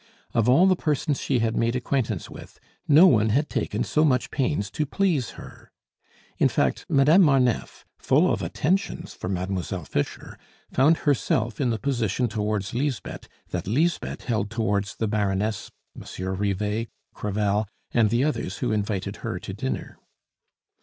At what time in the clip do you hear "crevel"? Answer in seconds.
17.13-17.67